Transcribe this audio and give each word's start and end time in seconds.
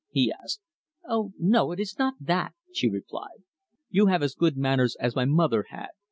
he 0.09 0.31
asked. 0.31 0.61
"Oh 1.07 1.31
no, 1.37 1.71
it 1.71 1.79
is 1.79 1.99
not 1.99 2.15
that," 2.19 2.55
she 2.73 2.89
replied. 2.89 3.43
"You 3.91 4.07
have 4.07 4.23
as 4.23 4.33
good 4.33 4.57
manners 4.57 4.97
as 4.99 5.15
my 5.15 5.25
mother 5.25 5.65
had. 5.69 5.89